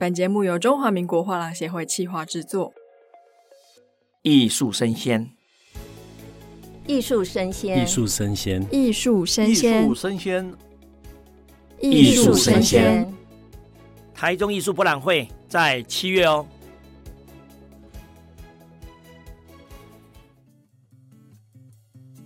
[0.00, 2.72] 本节目由中华民国画廊协会企划制作。
[4.22, 5.30] 艺术生鲜，
[6.86, 10.56] 艺术生鲜，艺术生鲜，艺术生鲜，艺术生鲜，
[11.82, 13.14] 艺术声鲜。
[14.14, 16.46] 台中艺术博览会在七月哦。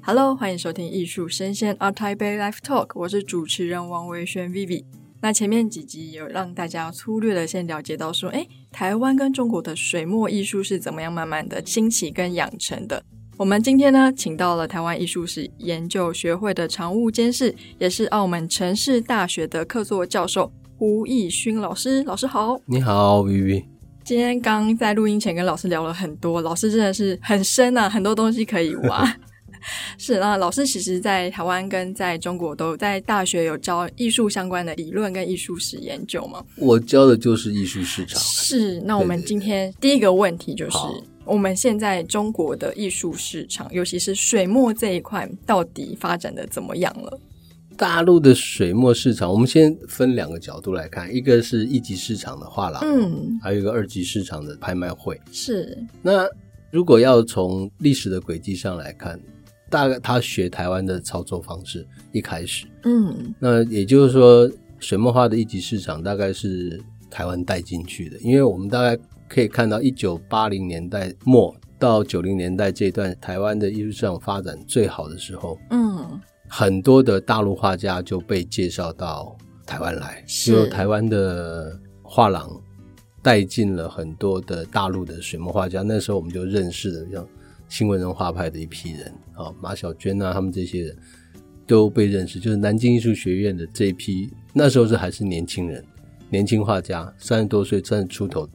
[0.00, 4.84] Hello，欢迎收听艺术生鲜 ART TAIPEI Live Talk，我是主持人王维轩 Vivi。
[5.24, 13.02] 那前面几集有让大家粗略的先了解到说，诶，台湾跟中国的水墨艺术是怎么样慢慢的兴起跟养成的。
[13.38, 22.02] 我们今天呢，请到了台湾艺术史研究学会的常务监事，也是澳门城市大学的客座教授胡义勋老师。
[22.02, 23.64] 老师好，你好，Vivi。
[24.04, 29.16] 今天刚在录音前跟老师聊了很多，老师真的是很深啊，很多东西可以挖。
[29.98, 36.44] 是啊，老师其实，在台湾跟在中国都在大学有教艺术相关的理论跟艺术史研究吗？
[36.56, 38.20] 我教的就是艺术市场。
[38.20, 40.76] 是，那我们今天第一个问题就是，
[41.24, 47.20] 我们现在中国的艺术市场，尤其是水墨这一块，到底发展的怎么样了？
[47.76, 55.20] 大陆的水墨市场，我们先分两个角度来看，一个是一级市场的画廊，嗯，还有一个二级市场的拍卖会。
[55.32, 56.28] 是，那
[56.70, 59.18] 如果要从历史的轨迹上来看。
[59.74, 66.80] 大概他学台湾的操作方式，一开始，嗯，那也就是说，水墨画的一级市场大概是
[67.10, 68.96] 台湾带进去的，因为我们大概
[69.28, 79.36] 可以看到一九八零年代末到九零年代这段台湾的艺术市场发展最好的时候，嗯，很多的大陆画家就被介绍到
[79.66, 82.48] 台湾来，就台湾的画廊
[83.22, 87.26] 带进了很多的大陆的水墨画家，那时候我们就认识了像。
[87.68, 90.96] 新闻人画派的一批人啊，马小娟啊，他们这些人
[91.66, 92.38] 都被认识。
[92.38, 95.84] 就是南京艺术学院的这一批，那时候是还是年轻人，
[96.30, 98.48] 年轻画家，三十多岁，三十出头。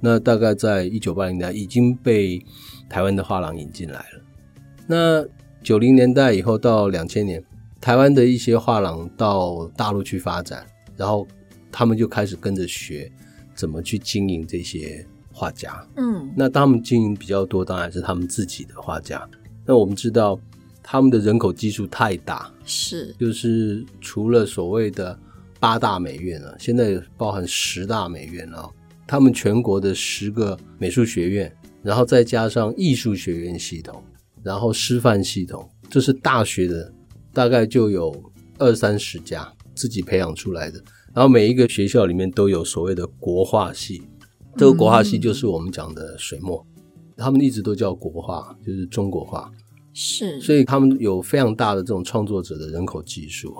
[0.00, 2.40] 那大概在一九八零年代已经被
[2.88, 4.22] 台湾的画廊引进来了。
[4.86, 5.24] 那
[5.62, 7.42] 九零年代以后到两千年，
[7.80, 11.26] 台湾的一些画廊到大陆去发展，然后
[11.70, 13.10] 他们就开始跟着学
[13.54, 15.06] 怎么去经营这些。
[15.38, 19.24] 画家，嗯，那他们经营比较多，当然是他们自己的画家。
[19.64, 20.36] 那我们知道，
[20.82, 25.16] 他们的人口基数太大，是，就是除了所谓的
[25.60, 28.68] 八大美院啊，现在包含十大美院啊，
[29.06, 34.02] 他们全国的十个美术学院，然后再加上艺术学院系统，
[34.42, 36.92] 然后师范系统，这是大学的，
[37.32, 38.12] 大概就有
[38.58, 40.82] 二三十家自己培养出来的。
[41.14, 44.02] 然后每一个学校里面都有所谓的国画系。
[44.58, 46.82] 这个国画系就是我们讲的水墨，嗯，
[47.16, 49.48] 他们一直都叫国画，就是中国画，
[49.94, 53.54] 是，所以他们有非常大的这种创作者的人口基数，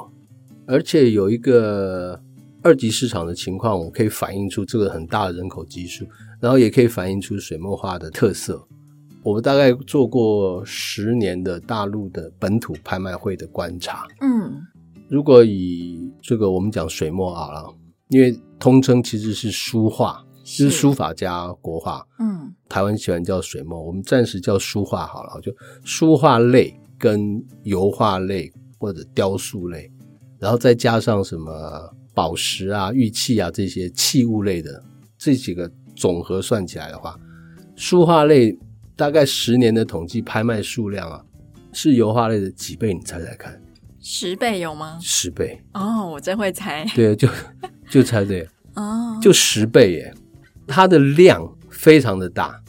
[0.66, 2.20] 而且有一个
[2.62, 6.04] 二级市场的情况，我可以反映出这个很大的人口基数，
[6.40, 8.66] 然后也可以反映出水墨画的特色。
[9.22, 14.62] 我们大概做过十年的大陆的本土拍卖会的观察，嗯，
[15.08, 17.64] 如果以这个我们讲水墨啊，
[18.08, 20.24] 因为通称其实是书画。
[20.56, 25.52] 就是书法加国画，嗯，台湾喜欢叫水墨，我们暂时叫书画好了，就
[25.84, 29.90] 书画类跟油画类或者雕塑类，
[30.38, 34.82] 然后再加上什么宝石啊、玉器啊这些器物类的
[35.18, 37.18] 这几个总和算起来的话，
[37.76, 38.56] 书画类
[38.96, 41.22] 大概十年的统计拍卖数量啊，
[41.72, 42.94] 是油画类的几倍？
[42.94, 43.60] 你猜猜看？
[44.00, 44.98] 十倍有吗？
[45.02, 46.86] 十倍哦，我真会猜。
[46.94, 47.28] 对，就
[47.90, 50.14] 就猜对哦，就十倍耶。
[50.68, 52.62] 它的量非常的大，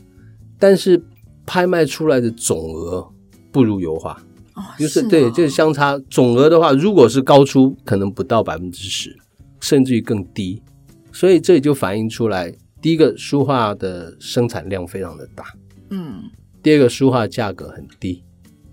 [0.57, 0.99] 但是
[1.45, 3.07] 拍卖出来的总额
[3.51, 4.13] 不如油画，
[4.55, 9.15] 哦，就是对，就是相差总额的话，如果是高出，可能不到百分之十，
[9.59, 10.63] 甚至于更低，
[11.11, 12.51] 所以这也就反映出来，
[12.81, 15.45] 第一个书画的生产量非常的大，
[15.89, 16.23] 嗯，
[16.63, 18.23] 第二个书画价格很低，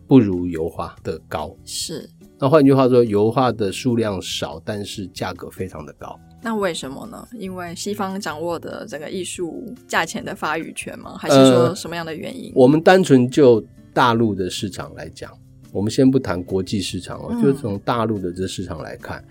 [0.07, 2.09] 不如油画的高，是。
[2.39, 6.19] 那换句话说，油画的数量少，但是价格非常的高。
[6.43, 7.27] 那为什么呢？
[7.33, 11.17] 因为西方掌握的整个艺术价钱的发语权吗？
[11.19, 12.51] 还是说什么样的原因？
[12.51, 15.33] 呃、我们单纯就大陆的市场来讲，
[15.73, 19.25] 我们先不谈国际市场哦，嗯、就从大陆的这市场来看，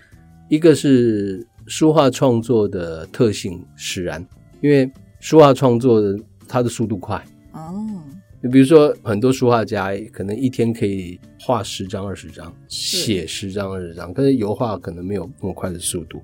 [0.50, 4.24] 一个是书画创作的特性使然，
[4.60, 7.86] 因为书画创作的它的速度快哦。
[8.42, 16.20] 你比如说，很多书画家可能一天可以画十张、二十张，写十张、二十张，可是油画可能没有那么快的速度。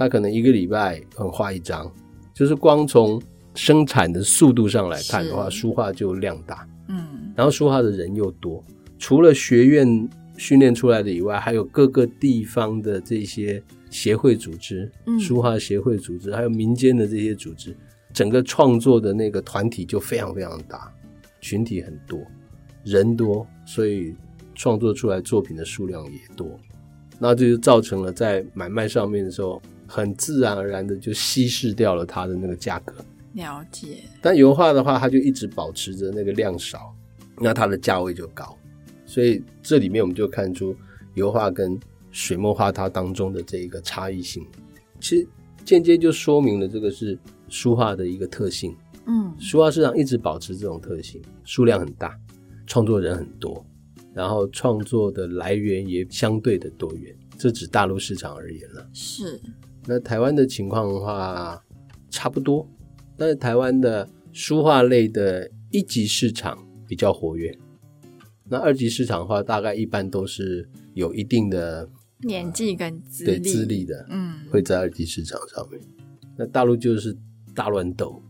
[0.00, 1.92] 他可能一个礼拜很画一张，
[2.32, 3.20] 就是光从
[3.54, 8.64] 生产的速度上来看的话，书画就量大，嗯，然后书画的人又多，
[8.98, 10.08] 除了学院
[10.38, 17.76] 训练出来的以外，还有各个地方的这些协会组织、书画协会组织，还有民间的这些组织，
[18.10, 20.90] 整个创作的那个团体就非常非常大，
[21.42, 22.18] 群体很多，
[22.84, 24.14] 人多，所以
[24.54, 26.58] 创作出来作品的数量也多，
[27.18, 29.60] 那这就造成了在买卖上面的时候，
[29.90, 32.94] 很自然而然的就稀释掉了它的那个价格。
[33.32, 34.04] 了解。
[34.22, 36.94] 但油画的话，它就一直保持着那个量少，
[37.36, 38.56] 那它的价位就高，
[39.04, 40.76] 所以这里面我们就看出
[41.14, 41.76] 油画跟
[42.12, 44.46] 水墨画它当中的这一个差异性，
[45.00, 45.26] 其实
[45.64, 48.76] 间接就说明了这个是书画的一个特性。
[49.06, 52.16] 嗯，书画市场一直保持这种特性，数量很大，
[52.66, 53.64] 创作人很多，
[54.14, 57.12] 然后创作的来源也相对的多元。
[57.38, 58.86] 这指大陆市场而言了。
[58.92, 59.40] 是。
[59.86, 61.62] 那台湾的情况的话，
[62.10, 62.68] 差不多，
[63.16, 67.56] 但是台湾的书画类的一级市场比较活跃，
[68.48, 71.88] 那二级市场的话，大概一般都是有一定的。
[72.22, 75.80] 年纪跟资历，对资历的，嗯，会在二级市场上面。
[76.36, 77.16] 那大陆就是
[77.54, 78.22] 大乱斗，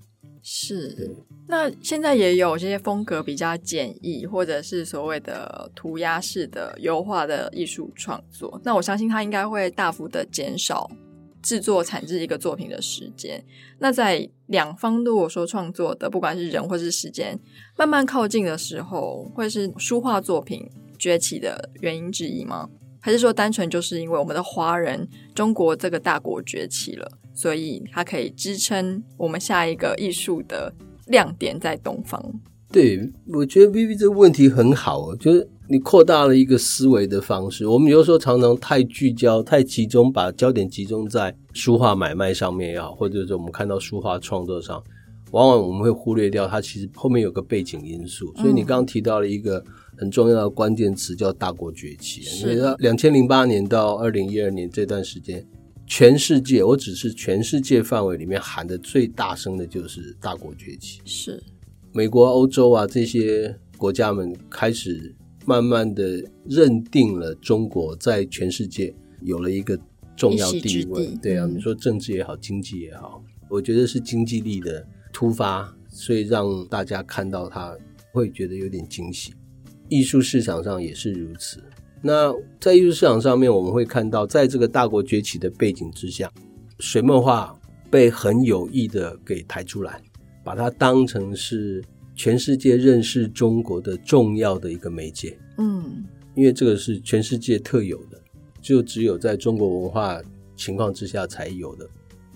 [0.43, 1.11] 是。
[1.49, 8.61] 那现在也有这些风格比较简易，或者是所谓的涂鸦式的油画的艺术创作。
[8.63, 10.89] 那我相信它应该会大幅的减少
[11.43, 13.43] 制作产制一个作品的时间。
[13.79, 17.39] 那在两方如果说创作的，不管是人或是时间，
[17.77, 22.69] 慢慢靠近的时候，会是书画作品崛起的原因之一吗？
[23.03, 30.71] 还是说，单纯就是因为我们的华人中国这个大国崛起了，所以它可以支撑我们下一个艺术的
[31.07, 32.23] 亮点在东方？
[32.71, 37.65] 对，我觉得 Vivi 这个问题很好，就是你扩大了一个思维的方式。
[37.67, 44.83] 我们有时候常常太聚焦、太集中，把焦点集中在书画买卖上面也好，或者是我们看到书画创作上，
[45.31, 48.35] 往往我们会忽略掉它其实后面有个背景因素。
[48.37, 49.65] 所以你刚刚提到了一个。
[49.97, 52.23] 很重要的关键词叫大国崛起。
[52.23, 55.47] 你知道，两千零八年到二零一二年这段时间，
[55.87, 61.03] 全世界，我只是全世界范围里面喊的最大声的就是大国崛起。
[61.05, 61.43] 是，
[61.93, 65.15] 美国、欧洲啊这些国家们开始
[65.47, 69.79] 慢慢的认定了中国在全世界有了一个
[70.17, 71.07] 重要地位。
[71.23, 77.77] 对啊，你说政治也好，经济也好，我觉得是经济力的突发，所以让大家看到它
[78.13, 79.33] 会觉得有点惊喜。
[79.89, 81.63] 艺术市场上也是如此。
[82.03, 86.31] 那在艺术市场上面，我们会看到，在这个大国崛起的背景之下，
[86.79, 87.59] 水墨画
[87.91, 90.01] 被很有意的给抬出来，
[90.45, 91.85] 把它当成是
[92.21, 95.39] 全世界认识中国的重要的一个媒介。
[95.57, 98.21] 嗯，因为这个是全世界特有的，
[98.61, 100.21] 就只有在中国文化
[100.55, 101.89] 情况之下才有的。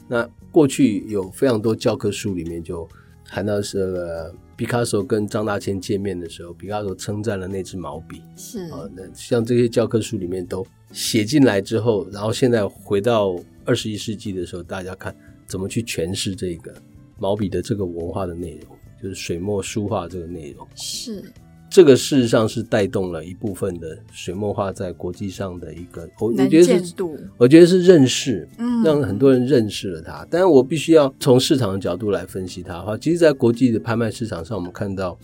[0.08, 2.88] 那过去有非常多教科书里面就
[3.26, 4.34] 谈到是、这个。
[4.56, 8.22] 毕卡索跟张大千见面的时候，毕卡索称赞了那支毛笔。
[8.36, 15.12] 是啊，那像这些教科书里面都写进来之后，然后现在回到二十一世纪的时候，大家看
[15.44, 16.72] 怎么去诠释这个
[17.18, 20.66] 毛笔的这个文化的内容，就是水墨书画这个内容。
[20.74, 21.22] 是。
[21.70, 26.94] 这个事实上是带动了一部分的水墨画在国际上的一个，我我觉得是，
[27.36, 30.24] 我觉得是认识，嗯，让很多人认识了它。
[30.30, 35.18] 但是我必须要从市场的角度来分析它的话，其实，在国际的拍卖市场上，我们看到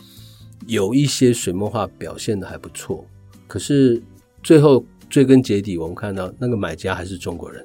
[0.66, 3.06] 有一些水墨画表现的还不错，
[3.46, 4.02] 可是
[4.42, 7.64] 最后追根结底，我们看到那个买家还是中国人，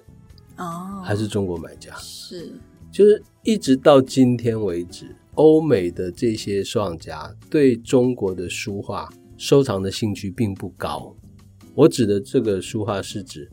[0.57, 2.51] 哦，还是中国买家，是，
[2.91, 5.07] 就是一直到今天为止。
[5.35, 11.15] 欧美的这些收藏家对中国的书画收藏的兴趣并不高。
[11.73, 13.49] 我指的这个书画是指，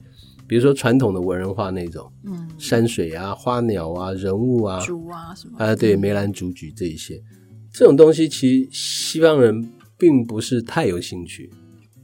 [0.46, 7.20] 比如说传统的文人画那种，嗯，山水啊、花鸟啊、人物啊、竹啊什么啊，对，梅兰竹菊这一些，
[7.72, 11.50] 这种东西其实西方人并不是太有兴趣。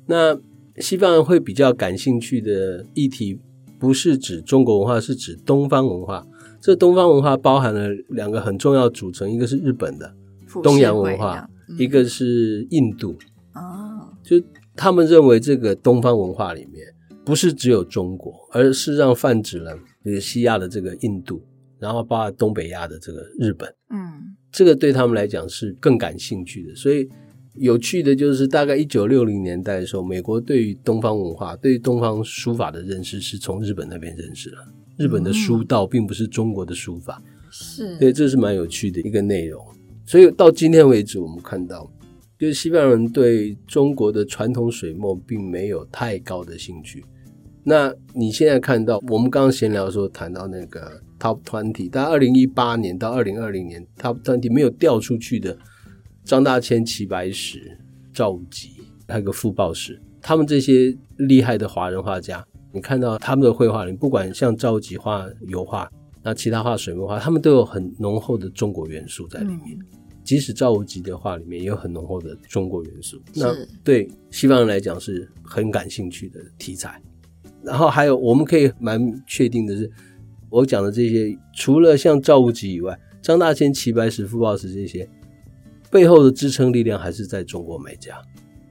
[0.07, 0.37] 那
[0.81, 3.39] 西方人会比较感兴趣的议题，
[3.79, 6.27] 不是指中国文化，是指东方文化。
[6.61, 10.15] 这东方文化包含了两个很重要组成，一个是日本的
[10.63, 13.17] 东洋文化，嗯、一个是印度。
[13.55, 14.41] 哦，就
[14.77, 16.87] 他们认为这个东方文化里面
[17.25, 21.41] 不是只有中国，而是让泛指了这个西亚的这个印度，
[21.79, 23.73] 然后包括东北亚的这个日本。
[23.91, 26.75] 嗯，这个对他们来讲是更感兴趣的。
[26.75, 27.09] 所以
[27.55, 34.59] 有趣的就是，大概一九六零年代的时候，美国对于东方文化、对于东方书法的认识是从日本那边认识了。
[34.99, 39.65] 日本的书道并不是中国的书法，是，对，这是蛮有趣的一个内容。
[40.05, 41.89] 所以到今天为止，我们看到，
[42.37, 47.05] 就是西班牙人对中国的传统水墨并没有太高的兴趣。
[47.63, 55.57] 那你现在看到，我们刚刚闲聊的时候谈到那个 Top Twenty，但二零一八年到二零二零年 Top Twenty 没有掉出去的，
[56.25, 57.79] 张大千、齐白石、
[58.13, 58.71] 赵无极，
[59.07, 62.45] 还有个傅抱石，他们这些厉害的华人画家。
[62.73, 65.91] 你看到他们的绘画里，不管像赵无极画油画，
[66.23, 69.79] 那其他画水墨画，他们都有很浓厚的中国元素在里面。
[69.79, 69.87] 嗯、
[70.23, 77.01] 即使赵无极的画里面也有很浓厚的中国元素，那对西方人来讲是很感兴趣的题材。
[77.63, 79.91] 然后还有我们可以蛮确定的是，
[80.51, 85.09] 我讲的这些，除了像赵无极以外，张大千、齐白石、傅抱石这些
[85.91, 88.21] 背后的支撑力量还是在中国买家。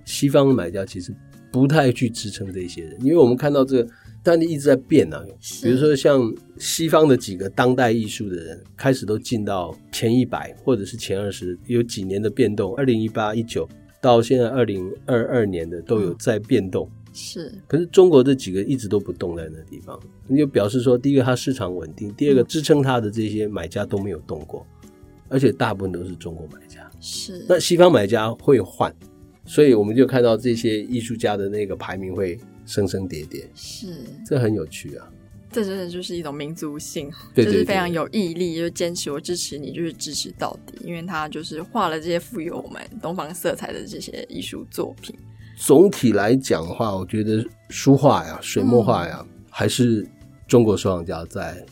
[0.06, 1.14] 西方的买家其实
[1.52, 3.90] 不太去支撑这些人，因为我们看到这个，
[4.22, 5.24] 但一直在变啊。
[5.64, 12.76] 比如说像西方的几个当代艺术的人，开始都进到前一百或者是前二十，有几年的变动。
[12.76, 13.68] 二零一八、一九
[14.02, 16.90] 到现在二零二二年的都有在变动。
[16.90, 24.66] 嗯、是，可是中国这几个一直都不动在那地方，你就表示说，第一个它市场稳定，第二个支撑它的这些买家都没有动过，
[25.30, 26.88] 而且大部分都是中国买家。
[27.00, 28.94] 是，那西方买家会换。
[29.48, 33.88] 所以我们就看到这些艺术家的那个排名会升升叠叠，是，
[34.26, 35.10] 这很有趣啊！
[35.50, 45.16] 这真的就是一种民族性，对对对，就是非常有毅力，就是坚持我支持你，就是支持到底，因为他就是画了这些富有我们东方色彩的这些艺术作品。
[45.56, 50.06] 总体来讲的话，我觉得书画呀、水墨画呀，嗯、还是
[50.46, 51.66] 中国收藏家在。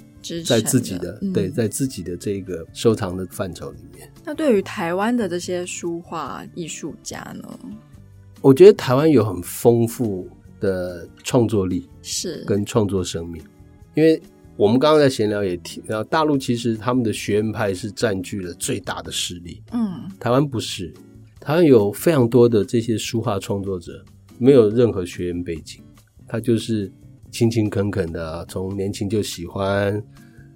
[0.44, 4.12] 在自己的、嗯、对，在自己的这个收藏的范畴里面。
[4.24, 7.60] 那对于台湾的这些书画艺术家呢？
[8.41, 10.27] 我觉得台湾有很丰富
[10.60, 13.41] 的创作力，是跟创作生命。
[13.94, 14.22] 因为
[14.58, 19.63] 我们刚刚在闲聊也提到，大陆其实他们的学院派是占据了最大的势力。
[19.72, 20.94] 嗯，台湾不是，
[21.39, 24.03] 台湾有非常多的这些书画创作者，
[24.38, 25.82] 没有任何学院背景，
[26.27, 26.91] 他就是。
[27.36, 30.01] 勤勤恳恳的，从年轻就喜欢，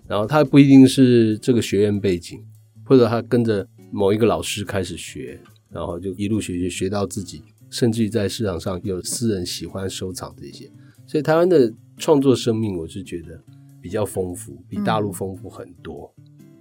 [0.07, 2.41] 然后他不一定是这个学院背景，
[2.86, 5.38] 或者他跟着某一个老师开始学，
[5.69, 10.71] 然后就一路学学学到自己，甚至于在市场上有私人喜欢收藏这些，
[11.05, 13.38] 所以台湾的创作生命，我是觉得
[13.81, 16.09] 比较丰富，比大陆丰富很多。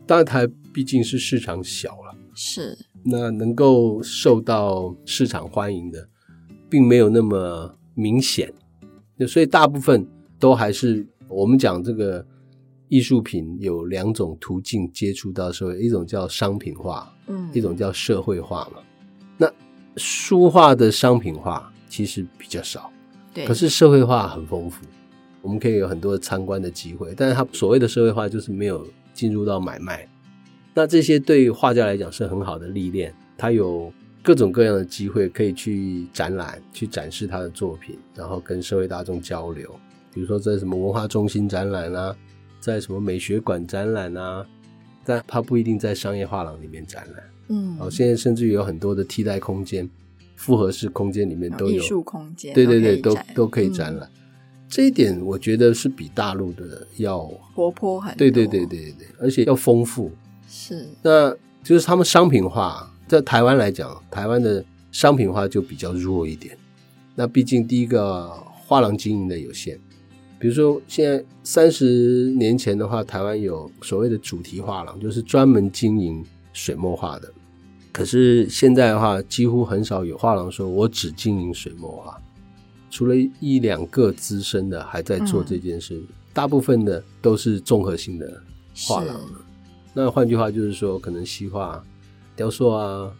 [0.04, 0.44] 当然，台
[0.74, 6.08] 毕竟是市场小了，是那能够受到市场欢迎的，
[6.68, 8.52] 并没有那么明显。
[9.26, 10.06] 所以大部分
[10.38, 12.24] 都还是我们讲这个
[12.88, 18.80] 艺术品有两种途径接触到社会，一种叫商品化，嗯，一种叫社会化嘛。
[19.36, 19.50] 那
[19.96, 22.90] 书画的商品化其实比较少，
[23.34, 24.84] 对，可是社会化很丰富，
[25.42, 27.12] 我们可以有很多的参观的机会。
[27.16, 30.08] 但是它所谓的社会化就是没有进入到买卖，
[30.74, 33.92] 那这些对画家来讲是很好的历练，他有。
[34.22, 39.74] 各种各样的机会可以去展览，去展示他的作品，然后跟社会大众交流。
[40.12, 42.14] 比如说在什么文化中心展览啊，
[42.60, 44.44] 在什么美学馆展览啊，
[45.04, 47.22] 但他不一定在商业画廊里面展览。
[47.48, 49.88] 嗯，好，现在甚至于有很多的替代空间，
[50.36, 54.08] 复合式空间里面都有艺术空间，对对对，都都可以展览。
[54.12, 54.20] 嗯，
[54.68, 57.20] 这一点我觉得是比大陆的要
[57.54, 60.10] 活泼很多，对对对对对，而且要丰富。
[60.48, 61.30] 是，那
[61.62, 62.92] 就是他们商品化。
[63.08, 64.62] 在台湾来讲，台湾的
[64.92, 66.56] 商品化就比较弱一点。
[67.14, 68.28] 那毕竟第一个
[68.66, 69.78] 画廊经营的有限，
[70.38, 76.22] 比如说现在三十年前的话，台湾有所谓的主题画廊，就是专门经营
[76.52, 77.32] 水墨画的。
[77.90, 82.20] 可是现在的话，几乎很少有画廊说我只经营水墨画，
[82.90, 88.40] 除了一两个资深的还在做这件事，嗯、大部分的都是综合性的
[88.76, 89.18] 画廊。
[89.92, 91.82] 那换句话就是说，可能西画。
[92.38, 93.12] 雕塑啊，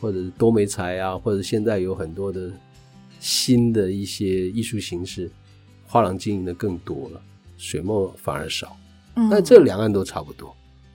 [0.00, 2.50] 或者是多媒材啊，或者现在有很多的
[3.20, 5.30] 新的一些艺术形式，
[5.86, 7.22] 画廊经营的更多了，
[7.56, 8.76] 水墨反而少。
[9.14, 10.52] 嗯，但这两岸都差不多。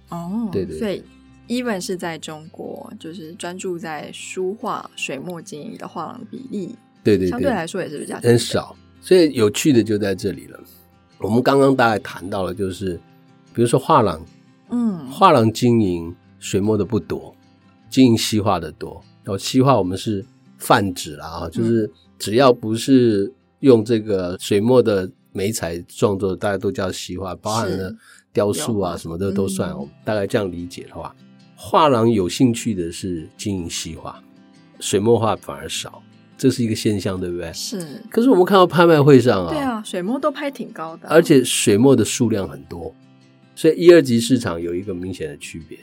[0.10, 0.80] 哦，对，对对。
[0.80, 1.02] 所以
[1.48, 8.76] ，even 是在中国，就是专注在书画、水墨经营的画廊的比例，对，对对，相对来说也是比较很少。
[9.00, 10.60] 所以有趣的就在这里了。
[11.20, 13.00] 我们刚刚大概谈到了，就是
[13.54, 14.22] 比如说画廊，
[14.70, 17.34] 嗯，画廊经营水墨的不多。
[17.90, 20.24] 经营西画的多，然后西画我们是
[20.58, 23.32] 泛指了啊，就是只要不是
[23.62, 27.94] 用这个水墨的媒材创作，大家都叫西画，包含了
[28.32, 29.76] 雕塑啊什么的都算。
[29.76, 31.16] 我们大概这样理解的话，
[31.56, 34.22] 画廊有兴趣的是经营西画，
[34.80, 36.02] 水墨画反而少，
[36.38, 37.52] 这是一个现象，对不对？
[37.54, 37.82] 是。
[38.10, 42.94] 可是我们看到拍卖会上啊，对啊，水墨都拍挺高的，而且水墨的数量很多，
[43.56, 45.78] 所以一二级市场有一个明显的区别。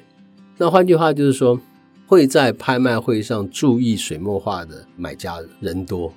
[0.59, 1.61] 那换句话就是说。
[2.07, 6.13] 会在拍卖会上注意水墨画的买家人多，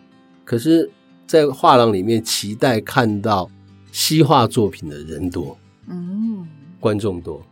[0.45, 0.89] 可是，
[1.25, 3.49] 在画廊里面期待看到
[3.91, 6.47] 西画作品的人多，嗯，
[6.79, 7.43] 观众多，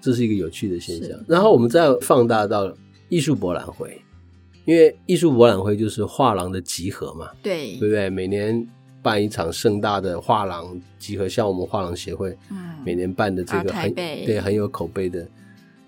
[0.00, 1.16] 这是一个有趣的现象。
[1.28, 2.72] 然后我们再放大到
[3.08, 4.00] 艺术博览会，
[4.64, 8.10] 因为艺术博览会就是画廊的集合嘛，对，对不对？
[8.10, 8.66] 每年
[9.00, 15.24] 办一场盛大的画廊集合，像我们画廊协会，嗯，每年办的这个很对很有口碑的，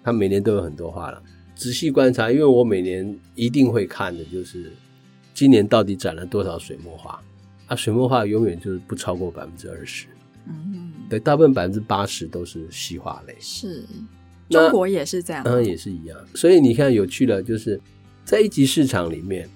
[0.05, 1.21] 他每年都有很多画廊。
[1.59, 4.71] 仔细观察，因为我每年一定会看的就是
[5.35, 7.21] 今年到底展了多少水墨画
[7.67, 7.75] 啊？
[7.75, 10.07] 水墨画永远就是不超过百分之二十，
[10.47, 13.85] 嗯，对，大部分百分之八十都是西画类，是。
[14.49, 16.17] 中国也是这样，嗯，也是一样。
[16.33, 17.79] 所以你看，有趣的，就是
[18.25, 19.47] 在一级市场里面，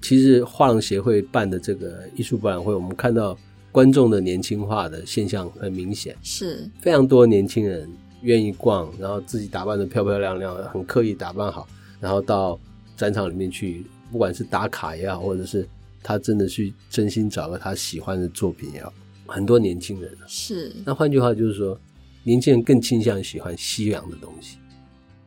[0.00, 3.36] 其实画廊协会办的这个艺术博览会，我们看到
[3.72, 7.90] 观众的年轻化的现象很明显，是非常多年轻人
[8.22, 11.68] 愿意逛，然后自己打扮的漂漂亮亮，很刻意打扮好，
[12.00, 12.58] 然后到
[12.96, 15.68] 展场里面去，不管是打卡也好，或者是
[16.02, 18.92] 他真的去真心找个他喜欢的作品也好，
[19.26, 20.72] 很多年轻人是。
[20.84, 21.78] 那换句话就是说。
[22.24, 24.58] 年轻人更倾向喜欢西洋的东西，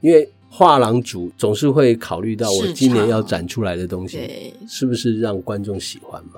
[0.02, 6.34] 因为画廊主总是会考虑到我今年要展出来的东西是不是让观众喜欢嘛，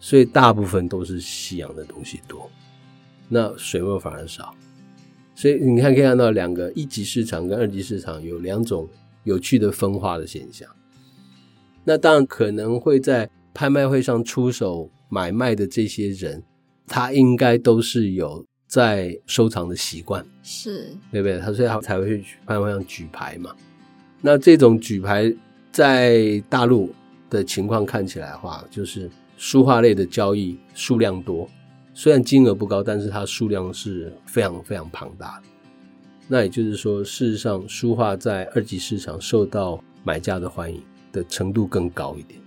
[0.00, 2.50] 所以大部分都是西洋的东西多，
[3.28, 4.52] 那水墨反而少。
[5.34, 8.88] 所以你看可以看到两个一级市场跟二级市场有两种
[9.24, 10.68] 有趣的分化的现象。
[11.84, 16.42] 那当然可能会在拍卖会上出手买卖的这些人，
[16.86, 18.44] 他应该都是有。
[18.66, 21.38] 在收藏的习惯是对不对？
[21.38, 23.54] 他所以他才会去拍卖会上举牌嘛。
[24.20, 25.32] 那这种举牌
[25.70, 26.92] 在大陆
[27.30, 31.48] 的情况看起来的话，就是书画类的交易数量多，
[31.96, 35.44] 虽然金额不高，但是它数量是非常非常庞大的。
[36.26, 40.82] 那也就是说，事实上书画在二级市场受到买家的欢迎
[41.12, 42.40] 的程度更高一点。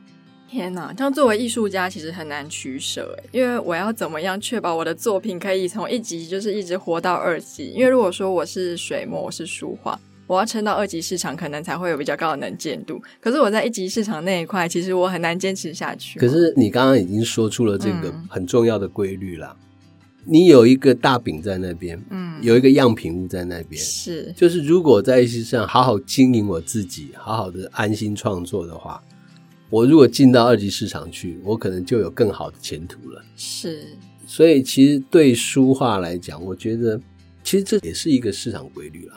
[0.49, 7.71] 天呐，这样作为艺术家其实很难取舍，因为我要怎么样确保我的作品可以从一级就是一直活到二级？
[7.75, 13.01] 因为如果说我是水墨，我是书画，我要撑到二级市场，可能才会有比较高的能见度。
[13.19, 16.19] 可是我在一级市场那一块，其实我很难坚持下去。
[16.19, 29.01] 可是你刚刚已经说出了这个很重要的规律了，嗯、你有一个大饼在那边，嗯，有一个样品屋在那边，是，就是如果在一级市场好好经营我自己，好好的安心创作的话。
[29.69, 33.21] 我如果进到二级市场去，我可能就有更好的前途了。
[33.35, 33.85] 是，
[34.25, 36.97] 所以其实对书画来讲，我觉得
[37.43, 39.15] 其实这也是一个市场规律了。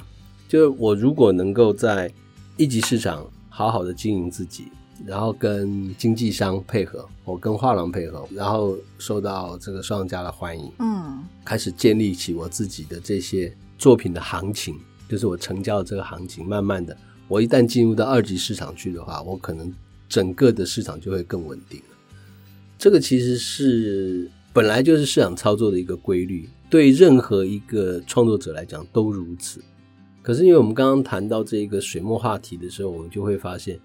[0.50, 2.12] 就是我如果能够在
[2.56, 4.64] 一级市场好好的经营自己，
[5.06, 14.74] 然后跟经纪商配合，我跟画廊配合，然后受到这个收藏家的欢迎，嗯，开始建立起我自己的这些作品的行情，
[15.08, 16.44] 就是我成交的这个行情。
[16.44, 16.96] 慢慢的，
[17.28, 19.72] 我一旦进入到二级市场去的话，我可能。
[20.10, 21.96] 整个的市场就会更稳定了。
[22.76, 29.60] 这个其实是本来就是市场操作的一个规律，对任何一个创作者来讲都如此。
[30.22, 33.80] 可是因为我们刚刚谈到这个水墨话题的时候，我们就会发现，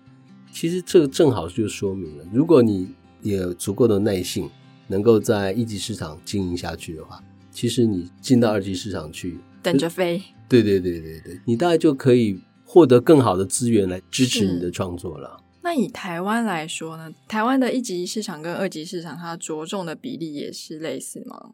[0.51, 4.49] 其实这个正好就说明了，如果你有足够的耐性，
[4.87, 10.21] 能够在一级市场经营下去的话，其实你进到二级市场去，等着飞。
[10.47, 15.41] 对对对对对，你大概就可以获得更好的资源来支持你的创作了。
[15.63, 17.11] 那以台湾来说呢？
[17.27, 21.53] 台湾的一级市场跟二级市场，它着重的比例也是类似吗？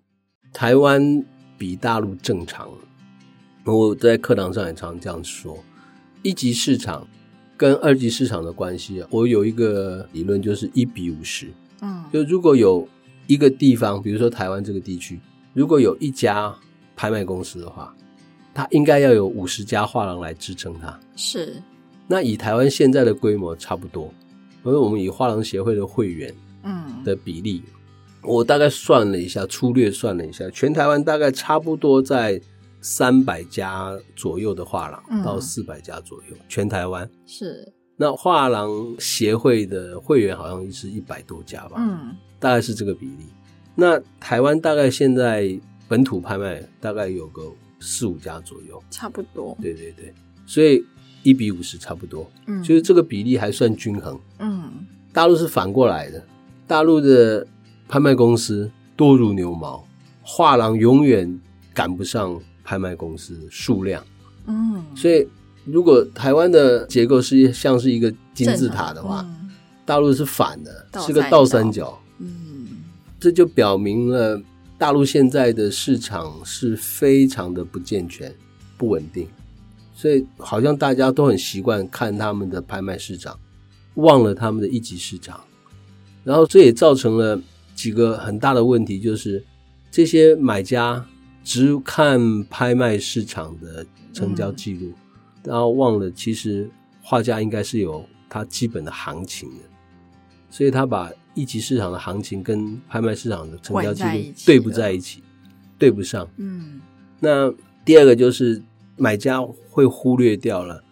[0.52, 1.24] 台湾
[1.58, 2.70] 比大陆正常。
[3.64, 5.58] 我在课堂上也常常这样说：
[6.24, 7.08] 一级市场
[7.56, 11.48] 跟二级市场的关系，我有一个理论，就是一比五十。
[11.82, 12.88] 嗯，就如果有
[13.28, 15.20] 一个地方，比如说台湾这个地区，
[15.54, 16.54] 如果有一家
[16.96, 17.96] 拍卖公司的话，
[18.54, 21.00] 它应该要有五十家画廊来支撑它。
[21.16, 21.62] 是。
[22.08, 24.14] 那以台湾现在的规模差不多，
[24.66, 32.42] 因为我们以画廊协会的会员嗯的比例，嗯、我大概算了一下，粗略算了一下，全台湾大概差不多在
[32.82, 37.72] 三百家左右的画廊到四百家左右，嗯、全台湾是。
[37.96, 43.26] 那画廊协会的会员好像是一百多家吧，嗯，大概是这个比例。
[43.76, 47.44] 那台湾大概现在本土拍卖大概有个
[47.80, 49.58] 四五家左右，差不多。
[49.62, 50.14] 对对对，
[50.46, 50.84] 所以。
[51.24, 54.72] 一比五十差不多，嗯，就是这个比例还算均衡，嗯。
[55.14, 56.26] 大陆是反过来的，
[56.66, 57.46] 大陆的
[57.88, 59.86] 拍卖公司多如牛毛，
[60.24, 61.40] 画廊永远
[61.76, 62.42] 赶不上
[62.72, 64.02] 拍卖公司数量，
[64.48, 64.82] 嗯。
[64.96, 65.28] 所以，
[65.66, 69.52] 如果台湾的结构是像是一个金字塔的话，嗯、
[69.86, 72.68] 大陆是反的，是个倒三角，嗯。
[73.20, 74.42] 这就表明了
[74.78, 78.34] 大陆现在的市场是非常的不健全、
[78.78, 79.28] 不稳定。
[79.94, 83.38] 所以好像大家都很习惯看他们的拍卖市场，
[83.96, 85.42] 忘了他们的一级市场，
[86.24, 87.38] 然后这也造成了
[87.76, 89.44] 几个很大的问题，就是
[89.92, 91.06] 这些买家
[91.44, 94.94] 只看拍卖市场的成交记录，
[95.44, 96.70] 然后忘了其实
[97.02, 99.64] 画家应该是有他基本的行情的，
[100.50, 105.24] 所以他把一级市场的行情跟拍卖市场的成交记录对不在一起，
[105.80, 106.30] 对不上。
[106.38, 106.80] 嗯，
[107.20, 107.52] 那
[107.84, 108.62] 第二个就是
[108.98, 110.84] 买家会忽略掉了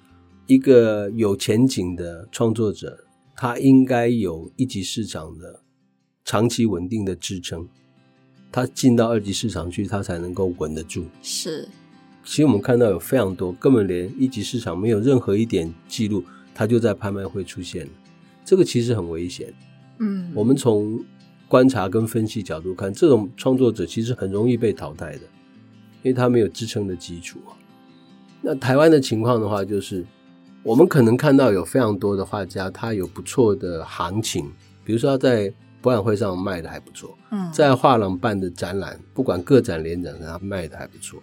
[0.48, 5.62] 一个有前景的创作者，他应该有一级市场的
[6.26, 7.68] 长期稳定的支撑，
[8.52, 11.06] 他进到二级市场去，他才能够稳得住。
[11.22, 11.68] 是，
[12.24, 17.92] 其实我们看到有非常多根本连一级市场没有任何一点记录，他就在拍卖会出现了，
[18.44, 19.54] 这个其实很危险。
[20.00, 21.04] 嗯，我们从
[21.48, 25.22] 观察跟分析角度看，这种创作者其实很容易被淘汰的，
[26.02, 27.40] 因为他没有支撑的基础。
[28.42, 30.06] 那台湾的情况的话，就是
[30.64, 34.50] 我们可能看到有非常多的画家，他有不错的行情，
[34.86, 41.22] 比如说他在博览会上卖的还不错，嗯，在画廊办的展览，不管个展联展，他卖的还不错。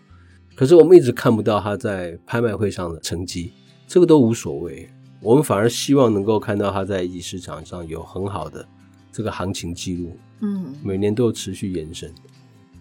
[0.54, 3.52] 可是我们一直看不到他在拍卖会上的成绩，
[3.86, 4.88] 这个都无所谓。
[5.20, 8.66] 我们反而希望能够看到他在一级市场上有很好的
[9.12, 12.10] 这个行情记录，嗯，每年都有持续延伸，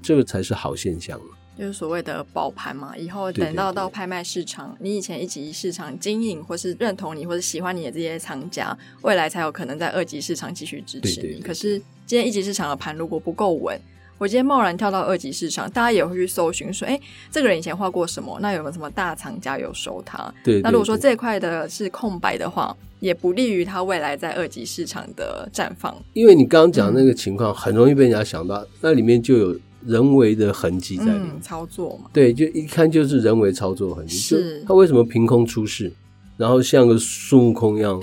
[0.02, 1.20] 这个才是好现象。
[1.58, 11.16] 就是所谓的保盘嘛，以后等到到拍卖市场，对对对，你以前一级市场经营或是认同你或者喜欢你的这些藏家，未来才有可能在二级市场继续支持你。
[11.16, 13.80] 对对对，可是今天一级市场的盘如果不够稳，
[14.18, 17.00] 我今天贸然跳到二级市场，大家也会去搜寻说，哎，
[17.32, 18.38] 这个人以前画过什么？
[18.42, 20.34] 那有没有什么大藏家有收他？
[20.44, 20.62] 对。
[20.62, 25.96] 那如果说这块的是空白的话，也不利于他未来在二级市场的绽放。
[26.14, 29.60] 因为你刚刚讲的那个情况，很容易被人家想到，嗯、那里面就有。
[29.86, 32.10] 人为的痕迹在里面、嗯、操作嘛？
[32.12, 34.16] 对，就一看就是人为操作痕迹。
[34.18, 35.92] 是，他为什么凭空出世，
[36.38, 38.02] 然后像个孙悟空一样，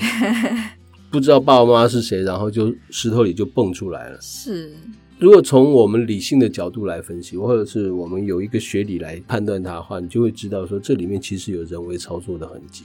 [1.10, 4.18] 不知道爸爸妈妈是谁，然后就石头里就蹦出来了。
[4.20, 4.72] 是，
[5.18, 12.84] 如果从我们理性的角度来分析，或者是我们有一个学理来判断它的话，你就会知道说这里面其实有人为操作的痕迹。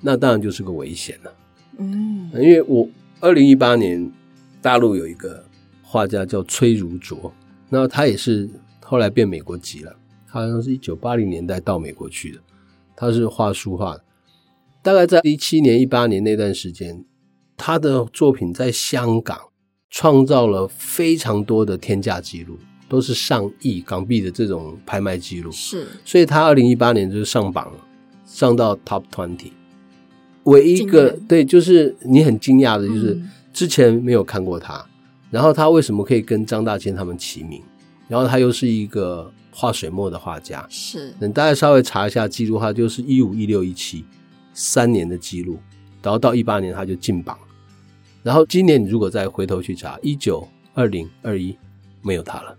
[0.00, 1.32] 那当然就是个危险了。
[1.78, 2.88] 嗯，因为我
[3.20, 4.10] 二零一八年
[4.60, 5.44] 大陆有一个
[5.82, 7.30] 画家叫崔如琢。
[7.74, 8.50] 那他也是
[8.84, 9.96] 后来变美国籍了，
[10.28, 12.38] 他好像是一九八零年代到美国去的。
[12.94, 14.04] 他是画书画的，
[14.82, 17.02] 大概在一七年、一八年那段时间，
[17.56, 19.38] 他的作品在香港
[19.88, 22.58] 创造了非常多的天价记录，
[22.90, 25.50] 都是上亿港币的这种拍卖记录。
[25.50, 27.78] 是，所以他二零一八年就是上榜了，
[28.26, 29.52] 上到 Top Twenty。
[30.44, 33.18] 唯一一个对，就是你很惊讶的，就是
[33.50, 34.86] 之前没有看过他。
[35.32, 37.62] 嗯然后他为什么可以跟张大千他们齐名？
[38.06, 41.14] 然后他又是一个画水墨的画家，是。
[41.18, 44.04] 你大概稍微查一下记录，他就是一五、一六、一七
[44.52, 45.58] 三年的记录，
[46.02, 47.38] 然后到一八年他就进榜。
[48.22, 51.56] 然后今年你如果再回头去查，一九、二零、二一
[52.02, 52.54] 没有他了，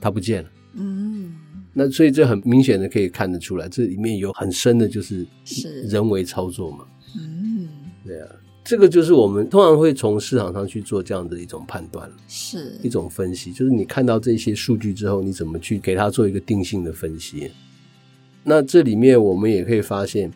[0.00, 0.48] 他不见了。
[0.72, 1.36] 嗯。
[1.74, 6.86] 那所以这很明显的可以看得出来，这里面有很深的就是是人为操作嘛。
[7.20, 7.68] 嗯，
[8.02, 8.28] 对啊。
[8.68, 13.50] 这个就是我们通常会从市场上去做这样的一种判断，是一种分析。
[13.50, 17.50] 就是你看到这些数据之后，你怎么去给它做一个定性的分析？
[18.44, 20.30] 那这里面我们也可以发现，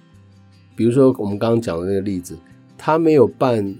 [0.74, 2.34] 比如说我们刚刚讲的那个例子，
[2.78, 3.76] 他没有办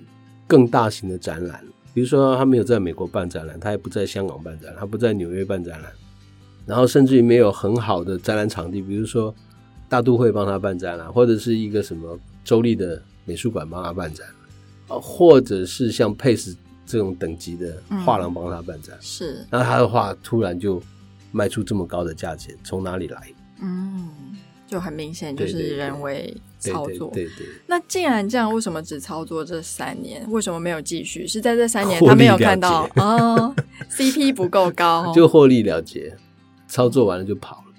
[0.46, 5.90] 更大型的展览，比如说他没有在美国办展览，他也不在香港办展览，他不在纽约办展览，
[6.66, 9.34] 然后甚至于没有很好的展览场地，比如说
[9.88, 14.26] 大都会帮他办展览，或者是一个什么州立的美术馆帮他办展。
[15.00, 20.82] 或者是像 Pace 这种等级的画廊帮他办展，嗯、是，那他的画突然就
[21.30, 23.32] 卖出这么高的价钱，从哪里来？
[23.60, 24.10] 嗯，
[24.66, 27.10] 就很明显就是人为操作。
[27.12, 27.46] 对对，对，对对。
[27.66, 30.24] 那既然这样，为什么只操作这三年？
[30.30, 31.26] 为什么没有继续？
[31.26, 33.54] 是在这三年他没有看到哦
[33.90, 36.16] ，CP 不够高，就获利了结，
[36.66, 37.74] 操作完了就跑了。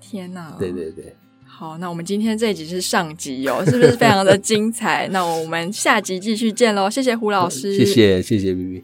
[0.00, 0.56] 天哪！
[0.58, 1.16] 对对对。
[1.60, 5.06] 好，那我们今天这一集是上集哦，是不是非常的精彩？
[5.12, 8.82] 那我们下集继续见喽，谢谢胡老师，谢谢谢谢 BB。